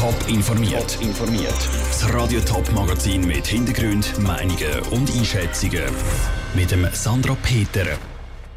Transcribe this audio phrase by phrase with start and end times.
[0.00, 0.96] Top informiert.
[1.02, 1.68] informiert.
[1.90, 5.82] Das Radio Top Magazin mit Hintergrund, Meinungen und Einschätzungen
[6.54, 7.84] mit dem Sandra Peter.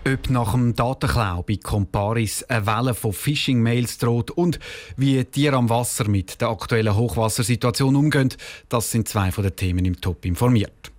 [0.08, 4.58] Ob nach dem Datenklau bei Comparis eine Welle von Phishing-Mails droht und
[4.96, 8.30] wie Tiere am Wasser mit der aktuellen Hochwassersituation umgehen,
[8.70, 10.94] das sind zwei von den Themen im Top informiert.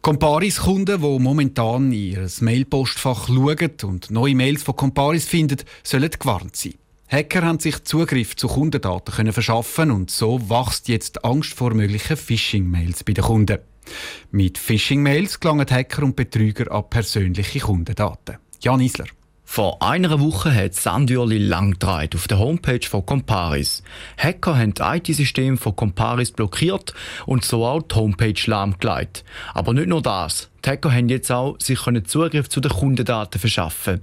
[0.00, 6.56] Comparis-Kunden, die momentan in ihr Mailpostfach schauen und neue Mails von Comparis finden, sollen gewarnt
[6.56, 6.76] sein.
[7.10, 11.74] Hacker haben sich Zugriff zu Kundendaten können verschaffen und so wächst jetzt die Angst vor
[11.74, 13.58] möglichen Phishing-Mails bei den Kunden.
[14.30, 18.36] Mit Phishing-Mails gelangen Hacker und Betrüger an persönliche Kundendaten.
[18.60, 19.06] Jan Isler.
[19.52, 23.82] Vor einer Woche hat Sandürli lang auf der Homepage von Comparis.
[24.16, 26.94] Hacker haben das IT-System von Comparis blockiert
[27.26, 29.24] und so auch die Homepage lahmgelegt.
[29.52, 30.50] Aber nicht nur das.
[30.64, 34.02] Die Hacker haben jetzt auch sich Zugriff zu den Kundendaten verschaffen.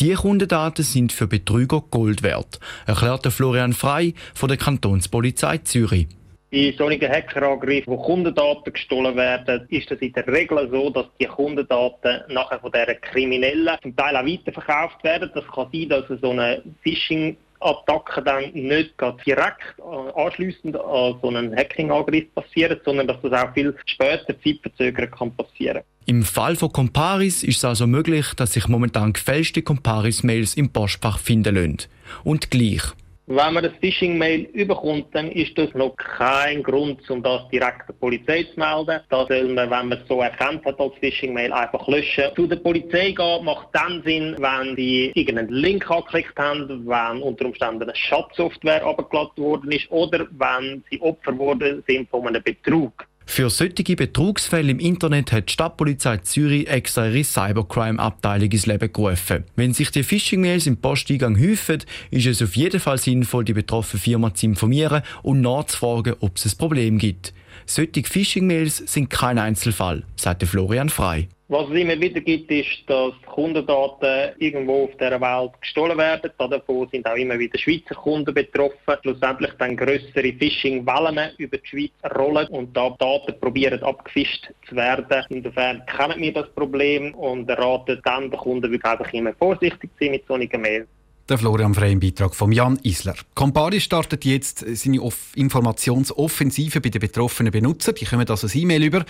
[0.00, 6.08] Diese Kundendaten sind für Betrüger Gold wert, erklärte Florian Frei von der Kantonspolizei Zürich.
[6.50, 11.26] Bei solchen Hackerangriffen, wo Kundendaten gestohlen werden, ist es in der Regel so, dass die
[11.26, 15.30] Kundendaten nachher von diesen Kriminellen zum Teil auch weiterverkauft werden.
[15.34, 18.94] Das kann sein, dass so eine Phishing Attacke dann nicht
[19.26, 19.80] direkt
[20.14, 25.82] anschliessend an so einen Hacking-Angriff passiert, sondern dass das auch viel später zeitverzögert kann passieren.
[26.04, 31.18] Im Fall von Comparis ist es also möglich, dass sich momentan gefälschte Comparis-Mails im Postfach
[31.18, 31.88] finden lassen.
[32.22, 32.82] Und gleich.
[33.28, 37.94] Wenn man das Phishing-Mail überkommt, dann ist das noch kein Grund, um das direkt der
[37.94, 39.00] Polizei zu melden.
[39.08, 42.26] Da soll man, wenn man es so erkannt hat als Phishing-Mail, einfach löschen.
[42.36, 47.46] Zu der Polizei gehen macht dann Sinn, wenn die irgendeinen Link angeklickt haben, wenn unter
[47.46, 53.08] Umständen eine Schadsoftware abgeladen worden ist oder wenn sie Opfer worden sind von einem Betrug.
[53.28, 59.44] Für solche Betrugsfälle im Internet hat die Stadtpolizei Zürich extra ihre Cybercrime-Abteilung ins Leben gerufen.
[59.56, 64.00] Wenn sich die Phishing-Mails im Posteingang häufen, ist es auf jeden Fall sinnvoll, die betroffene
[64.00, 67.34] Firma zu informieren und nachzufragen, ob es ein Problem gibt.
[67.68, 71.28] Solche Phishing-Mails sind kein Einzelfall, sagte Florian Frei.
[71.48, 76.30] Was es immer wieder gibt, ist, dass Kundendaten irgendwo auf der Welt gestohlen werden.
[76.38, 78.96] Davon sind auch immer wieder Schweizer Kunden betroffen.
[79.02, 85.24] Schlussendlich dann größere Phishing-Wellen über die Schweiz rollen und da Daten probieren abgefischt zu werden.
[85.28, 90.04] Insofern kennen wir das Problem und raten dann den Kunden wirklich einfach immer vorsichtig zu
[90.04, 90.88] sein mit solchen Mails.
[91.28, 93.16] Der Florian Frey im Beitrag von Jan Isler.
[93.34, 97.96] Campari startet jetzt seine Informationsoffensive bei den betroffenen Benutzern.
[97.96, 99.04] Die kommen also ein E-Mail über.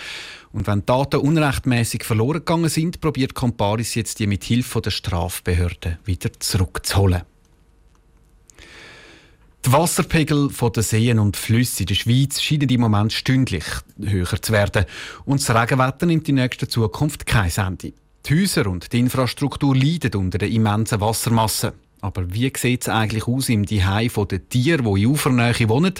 [0.51, 5.99] Und wenn Daten unrechtmäßig verloren gegangen sind, probiert Camparis jetzt die mit Hilfe der Strafbehörden
[6.05, 7.21] wieder zurückzuholen.
[9.63, 13.65] Die Wasserpegel der Seen und Flüsse in der Schweiz scheinen im Moment stündlich
[14.03, 14.85] höher zu werden.
[15.25, 17.93] Und das Regenwetter nimmt in nächster Zukunft kein Ende.
[18.25, 21.73] Die Häuser und die Infrastruktur leiden unter der immensen Wassermasse.
[22.01, 25.93] Aber wie sieht es eigentlich aus im Dihei der Tiere, die in Ufernähe wohnen?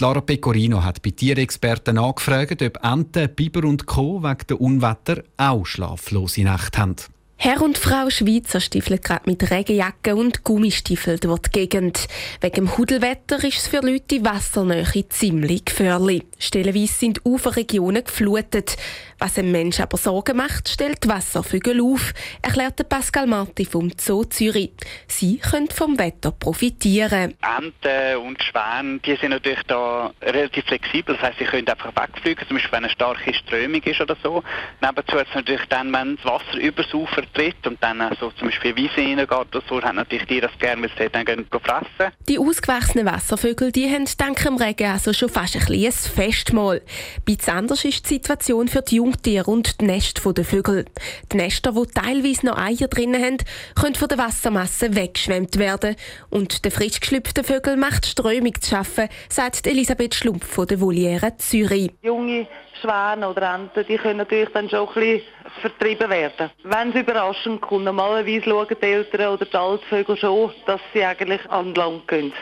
[0.00, 4.22] Lara Pecorino hat bei Tierexperten angefragt, ob Enten, Biber und Co.
[4.22, 6.96] wegen der Unwetter auch schlaflose Nächte haben.
[7.40, 12.08] Herr und Frau Schweizer stiefeln gerade mit Regenjacke und Gummistiefeln durch die Gegend.
[12.40, 16.24] Wegen dem Hudelwetter ist es für Leute in Wassernähe ziemlich gefährlich.
[16.40, 18.76] Stellenweise sind Uferregionen geflutet.
[19.20, 22.12] Was einem Menschen aber Sorgen macht, stellt Wasservögel auf,
[22.42, 24.72] erklärt Pascal Marti vom Zoo Zürich.
[25.06, 27.34] Sie können vom Wetter profitieren.
[27.56, 31.16] Enten und Schwäne, die sind natürlich da relativ flexibel.
[31.16, 34.42] Das heißt, sie können einfach wegfliegen, zum Beispiel wenn eine starke Strömung ist oder so.
[34.80, 38.48] Nebenzu hat es natürlich dann, wenn das Wasser übers Ufer tritt und dann so zum
[38.48, 42.12] Beispiel Wiese reingeht oder so, haben natürlich die das gerne, weil sie dann gehen fressen.
[42.28, 46.82] Die ausgewachsenen Wasservögel, die haben dank dem Regen also schon fast ein kleines Festmahl.
[47.24, 50.84] Bisschen anders ist die Situation für die Jungtiere und die Nester der Vögel.
[51.32, 53.38] Die Nester, die teilweise noch Eier drin haben,
[53.74, 55.96] können von der Wassermasse weggeschwemmt werden.
[56.30, 61.36] Und der frisch geschlüpfte Vögel macht Strömung zu schaffen, sagt Elisabeth Schlumpf von der Voliere
[61.36, 61.90] Zürich.
[62.02, 62.46] Junge
[62.80, 65.22] Schwäne oder Enten, die können natürlich dann schon ein bisschen
[65.60, 66.50] vertrieben werden.
[66.62, 71.48] Wenn es überraschend kommt, normalerweise schauen die Eltern oder die Altvögel schon, dass sie eigentlich
[71.50, 72.32] an Land gehen,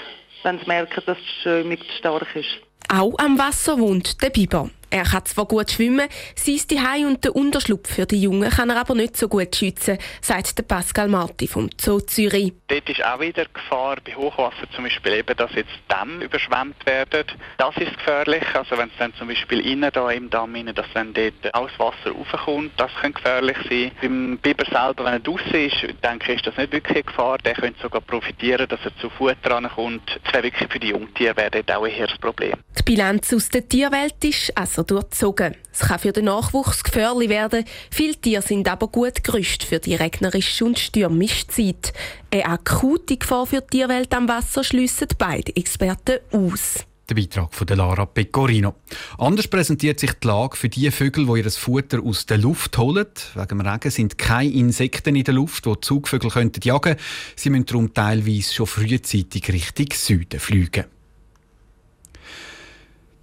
[0.42, 2.58] wenn sie merken, dass die Strömung zu stark ist.
[2.88, 4.70] Auch am Wasser wohnt der Biber.
[4.96, 8.80] Er kann zwar gut schwimmen, sein Hai und der Unterschlupf für die Jungen kann er
[8.80, 12.54] aber nicht so gut schützen, sagt der Pascal Marti vom Zoo Zürich.
[12.68, 17.26] Dort ist auch wieder Gefahr bei Hochwasser zum Beispiel eben, dass jetzt Dämme überschwemmt werden.
[17.58, 20.86] Das ist gefährlich, also wenn es dann zum Beispiel innen da im Damm innen, dass
[20.94, 23.90] dann dort aus Wasser raufkommt, das könnte gefährlich sein.
[24.00, 27.36] Beim Biber selber, wenn er draußen ist, denke ich, ist das nicht wirklich eine Gefahr.
[27.36, 30.18] Der könnte sogar profitieren, dass er zu Futter rankommt.
[30.24, 32.54] Das wäre wirklich für die Jungtiere wäre dort auch eher das Problem.
[32.78, 35.54] Die Bilanz aus der Tierwelt ist also durchzogen.
[35.72, 37.64] Es kann für den Nachwuchs gefährlich werden.
[37.90, 41.92] Viele Tiere sind aber gut gerüstet für die regnerische und stürmische Zeit.
[42.30, 46.86] Eine akute Gefahr für die Tierwelt am Wasser schliessen beide Experten aus.
[47.08, 48.74] Der Beitrag von Lara Pecorino.
[49.18, 53.06] Anders präsentiert sich die Lage für die Vögel, die ihr Futter aus der Luft holen.
[53.34, 56.96] Wegen dem Regen sind keine Insekten in der Luft, die Zugvögel könnten jagen
[57.36, 60.95] Sie müssen darum teilweise schon frühzeitig Richtung Süden fliegen.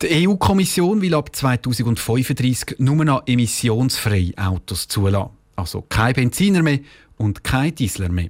[0.03, 5.29] Die EU-Kommission will ab 2035 nur noch emissionsfreie Autos zulassen.
[5.55, 6.79] Also kein Benziner mehr
[7.15, 8.29] und kein Diesel mehr.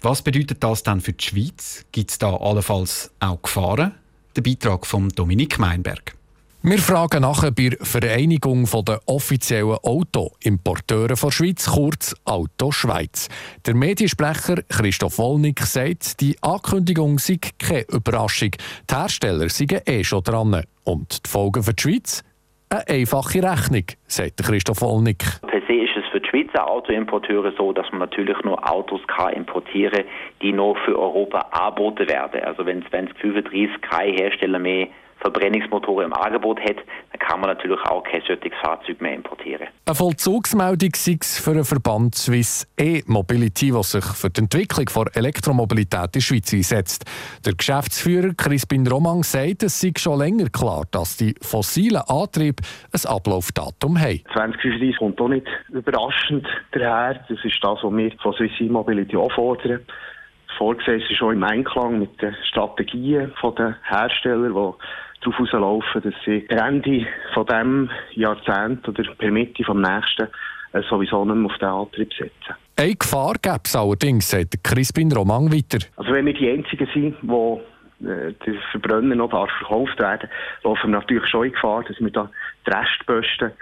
[0.00, 1.84] Was bedeutet das dann für die Schweiz?
[1.92, 3.94] Gibt es da allenfalls auch Gefahren?
[4.34, 6.16] Der Beitrag von Dominik Meinberg.
[6.66, 13.28] Wir fragen nachher bei der Vereinigung der offiziellen Autoimporteure der Schweiz, kurz Auto Schweiz.
[13.66, 18.52] Der Mediensprecher Christoph Wollnick sagt, die Ankündigung sei keine Überraschung.
[18.90, 20.62] Die Hersteller seien eh schon dran.
[20.84, 22.24] Und die Folgen für die Schweiz?
[22.70, 25.22] Eine einfache Rechnung, sagt Christoph Wollnick.
[25.42, 29.34] Per se ist es für die Schweizer Autoimporteure so, dass man natürlich nur Autos kann
[29.34, 30.04] importieren,
[30.40, 32.40] die nur für Europa angeboten werden.
[32.42, 34.88] Also wenn 2035 kein Hersteller mehr
[35.24, 39.68] Verbrennungsmotoren im Angebot hat, dann kann man natürlich auch kein solches Fahrzeug mehr importieren.
[39.86, 45.08] Eine Vollzugsmeldung sei es für den Verband Swiss E-Mobility, der sich für die Entwicklung von
[45.14, 47.04] Elektromobilität in der Schweiz einsetzt.
[47.46, 52.62] Der Geschäftsführer Crispin Romang sagt, es sei schon länger klar, dass die fossilen Antriebe
[52.92, 54.20] ein Ablaufdatum haben.
[54.34, 57.14] 2035 kommt auch nicht überraschend daher.
[57.30, 59.80] Das ist das, was wir von Swiss E-Mobility auch fordern
[60.56, 64.76] vorgesehen ist schon im Einklang mit den Strategien der Hersteller, die
[65.24, 70.28] darauf rauslaufen, dass sie Ende von diesem Jahrzehnt oder per Mitte vom nächsten
[70.72, 72.54] äh, sowieso nicht mehr auf den Antrieb setzen.
[72.76, 75.86] Eine Gefahr gäbe es allerdings, sagt Crispin Romang weiter.
[75.96, 80.28] Also wenn wir die Einzigen sind, die äh, der Verbrenner noch darf verkauft werden
[80.62, 82.30] laufen wir natürlich schon in Gefahr, dass wir da
[82.66, 83.52] die Restposten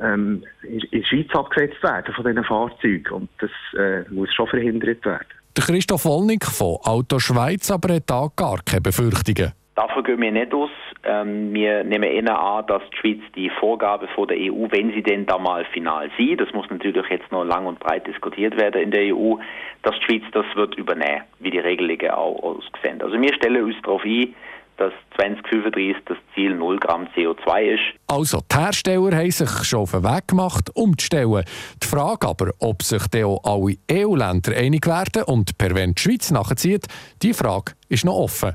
[0.00, 3.12] ähm, in, in der Schweiz abgesetzt werden von diesen Fahrzeugen.
[3.12, 5.26] Und das äh, muss schon verhindert werden.
[5.56, 9.52] Der Christoph Wollnick von Auto Schweiz aber hat da gar keine Befürchtungen.
[9.74, 10.70] Davon gehen wir nicht aus.
[11.02, 15.02] Ähm, wir nehmen eher an, dass die Schweiz die Vorgabe von der EU, wenn sie
[15.02, 18.82] denn da mal final sieht, das muss natürlich jetzt noch lang und breit diskutiert werden
[18.82, 19.34] in der EU,
[19.82, 23.02] dass die Schweiz das wird übernehmen, wie die Regelungen auch ausgesehen.
[23.02, 24.32] Also wir stellen uns darauf ein,
[24.76, 27.82] dass 2035 das Ziel 0 Gramm CO2 ist.
[28.06, 31.44] Also die Hersteller haben sich schon auf den Weg gemacht, umzustellen.
[31.82, 36.02] Die Frage aber, ob sich dann auch alle EU-Länder einig werden und per wenn die
[36.02, 36.86] Schweiz nachzieht,
[37.22, 38.54] die Frage ist noch offen.